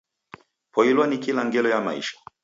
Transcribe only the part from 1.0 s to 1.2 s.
ni